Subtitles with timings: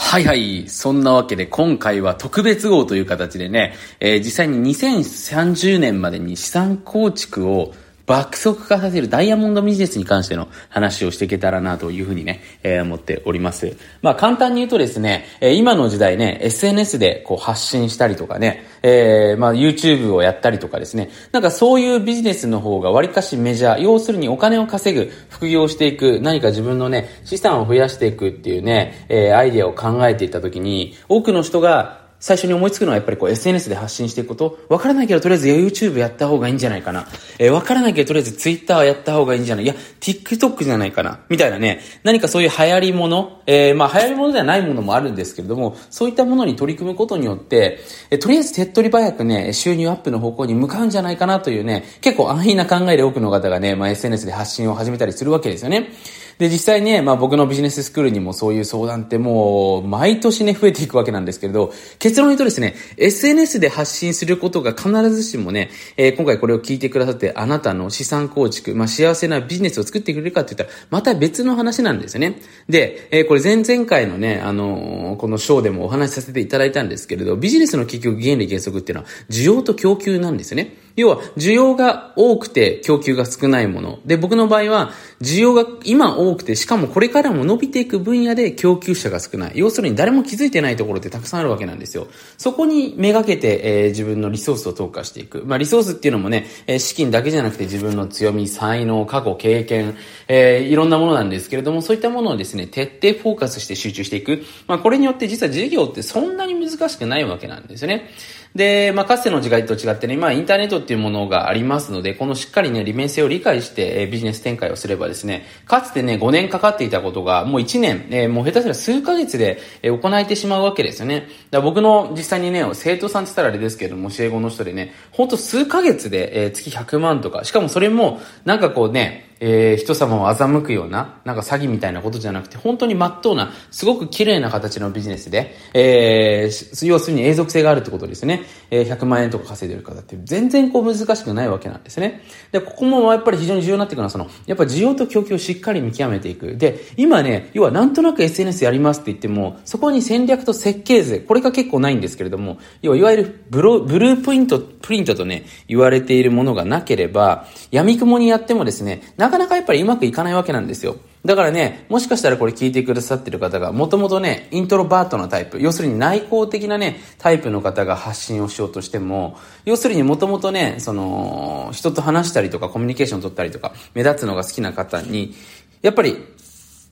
[0.00, 0.68] はいはい。
[0.68, 7.74] そんなわけで今回は特別号という形でね、えー、実際に2030年までに資産構築を
[8.08, 13.76] 爆速化させるダイヤモンドビジネスに関しての話をしていけたらなというふうにね、えー、思っております。
[14.00, 34.58] まあ簡単に言うとですね、えー、今の時代ね、SNS でこう発信したりとかね、えー、まあ YouTube をやったりとかですね、なんかそういうビジネスの方が割かしメジャー、要するにお金を稼ぐ、副業していく、何か自分のね、資産を増やしていくっていうね、えー、アイデアを考えていった時に、多くの人が最初に思いつくのはやっぱりこう SNS で発信していくこと。
[34.68, 37.06] わからないけどとりあえず YouTube やった方がいいんじゃないかな。
[37.38, 39.64] えー、わからないけどとりあえず Twitter やった方がいいんじゃない？
[39.64, 41.20] いや、TikTok じゃないかな。
[41.28, 41.80] みたいなね。
[42.02, 47.78] 何かそういう流行りもの、えー、まあ流行りものではないものもあるんですけれども、そういったものに取り組むことによって、
[48.10, 55.90] えー、とりあえず手っ取り早くね、収入アップの方向に向かうんじゃないかなというね、結構安易な考えで多くの方がね、まあ SNS で発信を始めたりするわけですよね。
[56.38, 72.40] で、実際ね、まあ僕のビジネススクールにもそういう相談ってもう、毎年ね、増えていくわけなんですけれど、結論言うとですね、SNS で発信することが必ずしもね、えー、今回これを聞いてくださって、あなたの資産構築、まあ幸せなビジネスを作ってくれるかって言ったら、また別の話なんですよね。
[72.68, 80.76] で、えー、これ前々回のね、あのー、この章でもお話しさせていただいたんですけれど、ビジネスの結局原理原則っていうのは、需要と供給なんですよね。
[81.00, 83.98] 要は、需要が多くて供給が少ないもの。
[84.04, 89.52] で、僕の場合は、需要が今多くて、しかもこれからも伸びていく分野で供給者が少ない。
[89.56, 92.06] 要するに誰も気づいてないところってたくさんあるわけなんですよ。
[92.36, 95.42] そこにめがけて、えー、自分のリソースを投下していく。
[95.44, 99.96] まあ、リソースっていうのもね、えー、資金だけじゃなくて自分の強み、才能、過去、経験、
[100.28, 104.44] えー、いろんなものなんですけれども、そういったものをですね、徹底フォーカスして集中していく。
[104.66, 108.10] まあ、これによって実は事業ってそんなに難しくないわけなんですよね。
[108.54, 121.28] で、まあ、かつての時代と違ってね、ま、インターネットっていうものがありますので、このしっかりね、利便性を理解して、え、ビジネス展開をすればですね、かつてね、5年かかっていたことが、もう1年、え、もう下手すら数ヶ月で、えー、行えてしまうわけですよね。
[121.50, 138.42] だ僕の実際にね、生徒さんって言ったらあれですけども、教え子の人でね、ほんと数ヶ月で、え、月100万とか、しかもそれも、なんかこうね、えー、人様を欺くような、なんか詐欺みたいなことじゃなくて、本当に真っ当な、すごく綺麗な形のビジネスで、えー、要するに永続性があるってことですね。
[138.70, 142.22] えー、100万円とか稼いでる方って全然こう難しくないわけなんですね。
[142.52, 146.56] で、ここもやっぱり非常に重要になってくるのは、その、やっぱ需要と供給をしっかり見極めていく。
[146.56, 160.96] で、今ね、要はなんとなく SNS やりますって言っても、そこに戦略と設計図、これが結構ないんですけれども、要はいわゆるブロブループリント、プリントとね、言われているものがなければ、闇雲にやってもですね、なかなかやっぱりうまくいかないわけなんですよ。
[161.22, 175.34] だからね、もしかしたらこれ聞いてくださってる方が、もともとね、イントロバートのタイプ、要するに内向的なね、タイプの方が発信をしようとしても、要するにもともとね、その、人と話したりとかコミュニケーション取ったりとか、目立つのが好きな方に、
[175.82, 176.16] やっぱり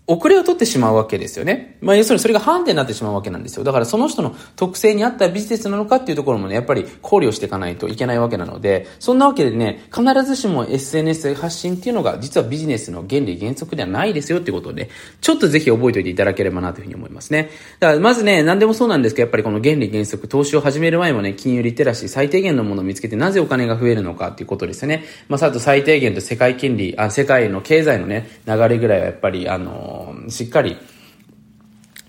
[0.08, 1.76] 遅れを取ってしまうわけですよね。
[1.80, 3.64] まあ、要するにそれがハンデになってしまうわけなんですよ。
[3.64, 14.90] だからその人の特性に合ったビジネスなのかっていうところもね、やっぱり考慮していかないといけないわけなので、そんなわけでね、必ずしも SNS 発信っていうのが実はビジネスの原理原則ではないですよっていうことで、
[15.20, 17.50] ちょっとぜひ覚えておいていただければなというふうに思いますね。
[17.80, 25.04] だからまずね、何でもそうなんですけど、やっぱりこの原理原則、投資を始める前もね、金融リテラシー、最低限のものを見つけてなぜお金が増えるのかっていうことですよね。
[25.28, 29.95] まあ、あと最低限と世界金利、あ、世界の経済のね、流れぐらいはやっぱり、あの、
[30.28, 30.76] しっかり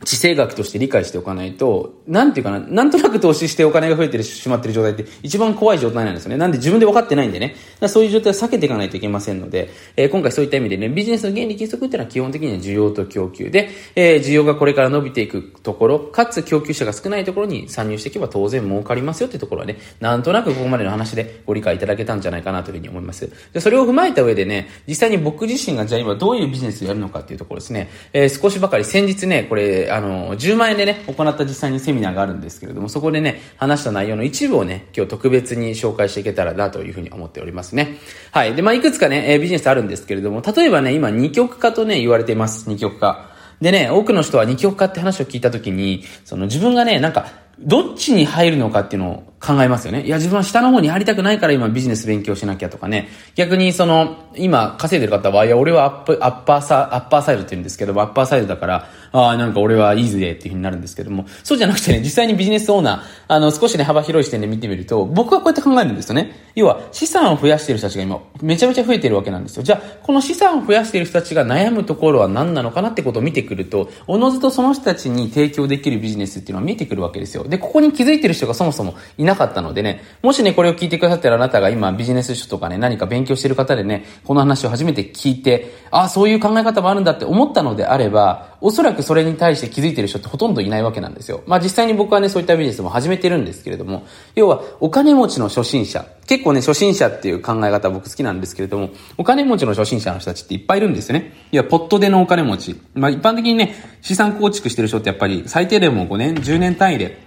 [0.03, 6.37] 地政学として理解しておかないと、なんていうかな、なんとなく投資してお金が増えてしまってる状態って一番怖い状態なんですよね。
[6.37, 7.55] なんで自分で分かってないんでね。
[7.87, 23.29] そういう状態を避けていかないといけませんので、えー、今回そういった意味でね、ビジネスの原理原則っていうのは基本的には需要と供給で、えー、需要がこれから伸びていくところ、かつ供給者が少ないところに参入していけば当然儲かりますよっていうところはね、なんとなくここまでの話でご理解いただけたんじゃないかなというふうに思います。
[23.51, 37.97] でそれを踏まえた上でね、実際に僕自身がじゃあ今どういうビジネスをやるのかっていうところですね、えー、少しばかり先日ね、これ、あの、10万円でね、行った実際にセミナーがあるんですけれども、そこでね、話した内容の一部をね、今日特別に紹介していけたらなというふうに思っておりますね。
[38.31, 38.55] はい。
[38.55, 42.69] で、まあ、いくつかね、え、ビジネスあるんですけれども、例えばね、今二極化とね、言われています。
[42.69, 43.31] 二極化。
[43.61, 47.27] でね、多くの人は二極化って話を聞いたときに、その自分がね、なんか、
[47.59, 50.03] どっちに入るのかっていうのを考えますよね。
[50.03, 53.09] いや、自分は下の方に入りたくないから今ビジネス勉強しなきゃとかね。
[53.35, 66.51] 逆にその、今稼いでる方は、いや、俺はアップ、アッパーサ、アッパーサイドって言うんですけども、アッパーサイドだから、ああ、なんか俺はいいぜっていう風になるんですけども、そうじゃなくてね、実際にビジネスオーナー、あの、少しね、幅広い視点で見てみると、僕はこうやって考えるんですよね。
[66.55, 69.63] 要は、資産を増やしている人たちが今、めちゃめちゃ増えてるわけなんですよ。
[69.63, 77.43] じゃあ、この資産を増やしている人たちが悩むところは何なのかなってことを見てくると、おのずとその人たちに提供できるビジネスっていうのは見えてくるわけですよ。
[77.43, 91.43] で、ここに気づいてる人がそもそもいないなかったのでね、もしね、これを聞いてくださってるあなたが今ビジネス書とかね、何か勉強してる方でね、この話を初めて聞いて、ああ、そういう考え方もあるんだって思ったのであれば、おそらくそれに対して気づいてる人ってほとんどいないわけなんですよ。
[91.45, 101.33] まあ実際に僕はね、そういったビジネスも始めてるんですけれども、要はお金持ちの初心者、結構ね、初心者っていう考え方僕好きなんですけれども、お金持ちの初心者の人たちっていっぱいいるんですよね。
[101.51, 102.81] いや、ポットでのお金持ち。
[102.95, 107.26] まあ一般的にね、資産構築してる人ってやっぱり最低でも5年、10年単位で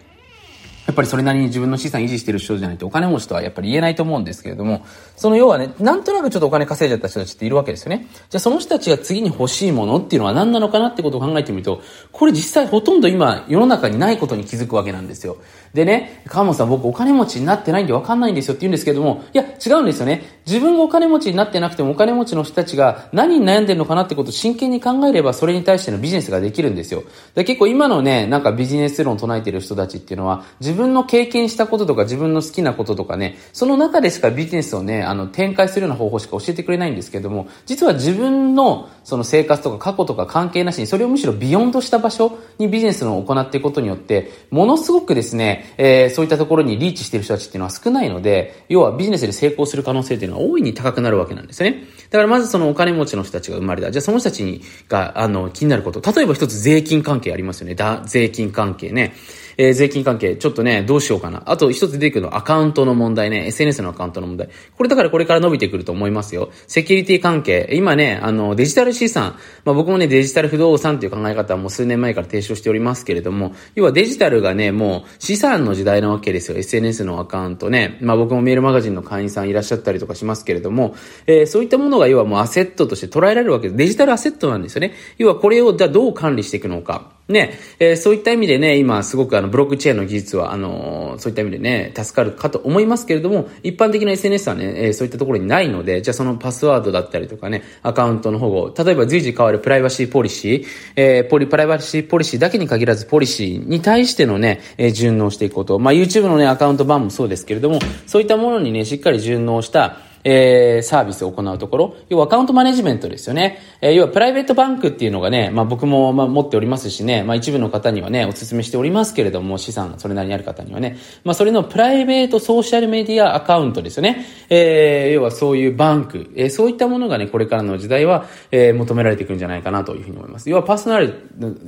[0.90, 4.84] やっぱりそれなりに自分の資産維持してる人じゃないとお金持ちとはやっぱり言えないと思うんですけれども、
[5.16, 8.08] その要はね、なんとなくちょっとお金稼いじゃった人たちっているわけですよね。
[8.28, 15.36] じゃあその人たちが次に欲しいものっていうのは何なのかなってことを考えてみると、これ実際ほとんど今世の中にないことに気づくわけなんですよ。
[15.74, 20.40] でね、川本さん僕お金持ちになってないんでわかんないんですよって言うんですけども、いや違うんですよね。
[20.46, 27.04] 自分がお金持ちになってなくてもお金持ちの人たちが何に悩んでるのかなってことを真剣に考えればそれに対してのビジネスができるんですよ。
[27.36, 51.84] で結構今のね、なんかビジネス論唱えてる人たちっていうのは自分分の経験したこととか自分の好きなこととかね、その中でしかビジネスをね、あの展開するような方法しか教えてくれないんですけども、実は自分のその生活とか過去とか関係なしにそれをむしろビヨンとした場所にビジネスを行っていくことによって、ものすごくですね、えー、そういったところにリーチしてる人たちっていうのは少ないので、要はビジネスで成功する可能性っていうのは大いに高くなるわけなんですね。
[52.10, 53.90] だからまずそのお金持ちの人たちが生まれた。
[53.90, 56.00] じゃあその人たちにが、あの、気になること。
[56.12, 57.74] 例えば一つ税金関係ありますよね。
[57.74, 59.14] だ、税金関係ね。
[59.60, 61.42] えー、税金関係、ちょっとね、どうしようかな。
[61.44, 63.46] あと一つ出てくるのはアカウントの問題ね。
[63.48, 64.48] SNS のアカウントの問題。
[64.74, 66.50] これだからこれから伸びてくると思いますよ。
[66.66, 67.68] セキュリティ関係。
[67.72, 69.36] 今ね、あの、デジタル資産。
[69.66, 76.56] まあ僕もね、デジタル不動産という考え方はもう数年前から提唱しておりますけれども、要はデジタルがね、もう資産の時代なわけですよ。
[76.56, 77.98] SNS のアカウントね。
[78.00, 80.94] まあ僕もメールマガジンの会員さんいらっしゃったりとかしますけれども、
[81.26, 83.76] えー、そういったものが要はもうアセットとして捉えられるわけです。
[83.76, 84.94] デジタルアセットなんですよね。
[85.18, 87.19] 要はこれをじゃあどう管理していくのか。
[87.28, 105.78] ね、えー、そういった意味でね、今すごくあのブロックチェーンの技術は、あのー、そういった意味でね、助かるかと思いますけれども、一般的な SNS はね、えー、そういったところにないので、じゃあそのパスワードだったりとかね、アカウントの保護、例えば随時変わるプライバシーポリシー、えー、ポリ、プライバシーポリシーだけに限らずポリシーに対してのね、えー、順応していくこと。
[105.78, 113.58] まあ YouTube のね、アカウント版もそうですけれども、そういったものにね、しっかり順応した、えー、サービスを行うところ、要はアカウントマネジメントですよね。
[113.80, 124.26] えー、要はプライベートバンクっていうのがね、まあ僕もまあ持っておりますしね、まあ一部の方にはね、お勧めしておりますけれども、資産それなりにある方にはね、まあそれのプライベートソーシャルメディアアカウントですよね。
[124.48, 130.50] えー、要はそういうバンク、えー、そういったものがね、これからの時代は、えー、求められていくんじゃないかなというふうに思います。
[130.50, 131.14] 要はパーソナル、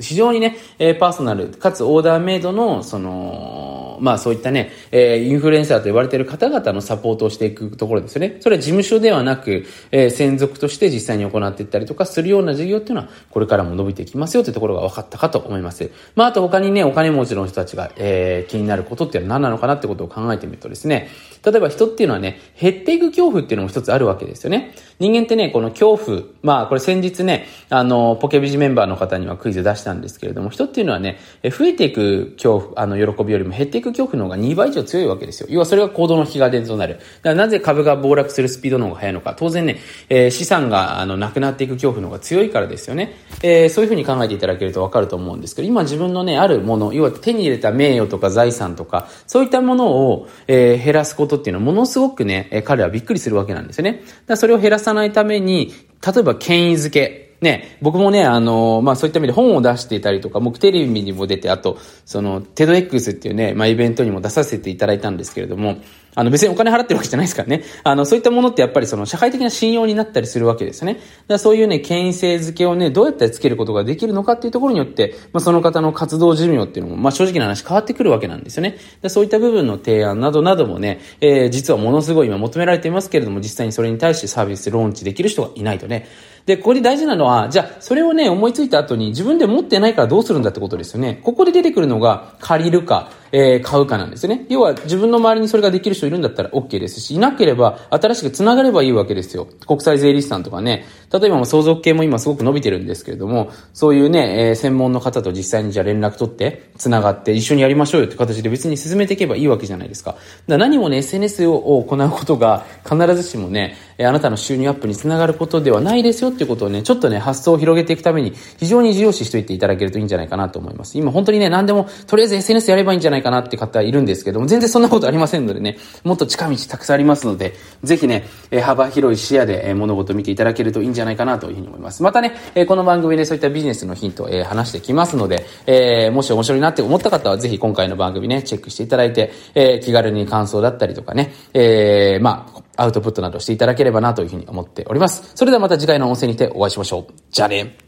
[0.00, 3.61] 非常にね、えー、パーソナル、かつオーダーメイドの、その、
[4.02, 8.36] まあそういったね、えー、インフルエンサーと言われている方々のサポートをしていくところですよね。
[8.40, 15.88] それは事務所ではなく、えー、専属として実際に行っていったりとかするような事業っていうのは、これからも伸びていきますよというところが分かったかと思います。
[16.16, 21.08] まああと他にね、お金持ちの人たちが、えー、気になることっていうのは何なのかなってことを考えてみるとですね、
[21.44, 24.74] 例えば人っていうのはね、減っていく恐怖っていうのも一つあるわけですよね。
[24.98, 35.48] 人間ってね、この恐怖、まあこれ先日ね、あの、ポケビジメンバーの方にはクイズ出したんですけれども、人っていうのはね、増えていく恐怖、あの、喜びよりも減っていく恐怖の方が2倍以上強いわけですよ。
[35.50, 36.94] 要はそれが行動の引き金となる。
[36.94, 39.34] だからなぜ株が暴落するスピードの方が速いのか。
[39.36, 39.78] 当然ね、
[40.08, 43.16] えー、資産があのなくなっていく恐怖の方が強いからですよね。
[43.42, 53.92] えー、そういうふうに考えていただけるとわかると思うんですけど、今自分のね、あるもの、要は手に入れた名誉とか財産とか、そういったものを、えー、減らすことっていうのはものすごくね、え彼はびっくりするわけなんですよね。
[53.92, 55.72] だからそれを減らさないために、
[56.04, 57.22] 例えば権威づけ。
[57.40, 65.78] ね、僕もね、あの、まあ、そういった意味で本を出していたりとか、僕テレビにも出て、あと、その、テド X っていうね、まあ、イベントにも出させていただいたんですけれども、
[66.14, 67.64] あの別にお金払ってるわけじゃないですからね。
[67.84, 70.94] あの、そういったものってやっぱりその社会的な信用になったりするわけですね。
[70.94, 78.76] だからそういうね、権威性づけをね、どうやってつけることができるのかっていうところによって、まあその方の活動寿命っていうのも、まあ正直な話変わってくるわけなんですよね。
[79.00, 86.06] でそういった部分の提案などなどもね、えー、実はものすごい今求められていますけれども、実際にそれに対してサービスローンチできる人がいないとね。
[86.46, 91.20] で、ここで大事なのは、じゃあ、それをね、思いついた後に自分で持ってないからどうするんだってことですよね。
[91.22, 94.44] ここで出てくるのが、借りるか、えー、買うかなんですね。
[94.50, 99.48] 要は自分の周りにそれができる人いるんだったら OK ですし、いなければ新しく繋がればいいわけですよ。
[99.66, 100.84] 国際税理士さんとかね。
[101.12, 110.16] 例えば相続系も今すごく伸びてるんですけれども、そういうね、えー、専門の方と実際にじゃあ連絡取って、繋がって一緒にやりましょうよって形で別に進めていけばいいわけじゃないですか。
[110.46, 120.98] だ何もね、SNS を行うことが必ずしもね、えあなたの収入アップにつながることではないですよっていうことをね、ちょっとね、発想を広げていくために非常に重要視しておいていただけるといいんじゃないかなと思います。
[120.98, 132.02] 今本当にね、何でもとりあえず SNS やればいいんじゃないかなって方いるんですけども、全然そんなことありませんのでね、もっと近道たくさんありますので、ぜひね、え幅広い視野で、え物事を見ていただけるといいんじゃないかなというふうに思います。
[132.02, 145.32] またね、えこの番組でそういったビジネスのヒントを、え話してきますので、えもし面白いなって思った方は、ぜひ今回の番組ね、チェックしていただいて、え気軽に感想だったりとかね、えまあ、アウトプットなどしていただければなというふうに思っております。
[145.34, 147.12] それではまた次回の音声にてお会いしましょう。
[147.30, 147.76] じゃあね。